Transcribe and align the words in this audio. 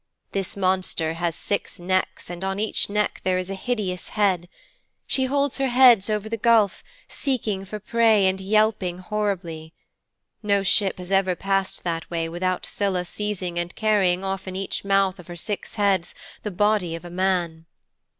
This 0.31 0.57
monster 0.57 1.13
has 1.13 1.35
six 1.35 1.79
necks 1.79 2.31
and 2.31 2.43
on 2.43 2.59
each 2.59 2.89
neck 2.89 3.21
there 3.23 3.37
is 3.37 3.51
a 3.51 3.53
hideous 3.53 4.07
head. 4.17 4.49
She 5.05 5.25
holds 5.25 5.59
her 5.59 5.67
heads 5.67 6.09
over 6.09 6.27
the 6.27 6.37
gulf, 6.39 6.83
seeking 7.07 7.65
for 7.65 7.77
prey 7.79 8.25
and 8.25 8.41
yelping 8.41 8.97
horribly. 8.97 9.75
No 10.41 10.63
ship 10.63 10.97
has 10.97 11.11
ever 11.11 11.35
passed 11.35 11.83
that 11.83 12.09
way 12.09 12.27
without 12.27 12.65
Scylla 12.65 13.05
seizing 13.05 13.59
and 13.59 13.75
carrying 13.75 14.23
off 14.23 14.47
in 14.47 14.55
each 14.55 14.83
mouth 14.83 15.19
of 15.19 15.27
her 15.27 15.35
six 15.35 15.75
heads 15.75 16.15
the 16.41 16.49
body 16.49 16.95
of 16.95 17.05
a 17.05 17.11
man."' 17.11 17.67